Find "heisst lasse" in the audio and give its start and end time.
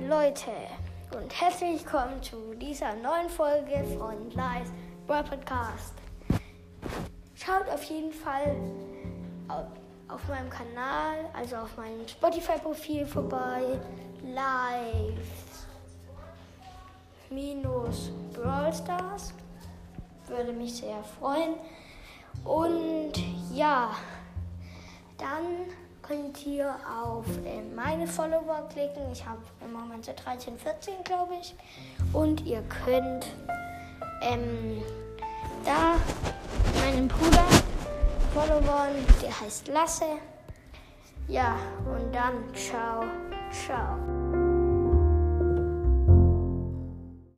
39.40-40.18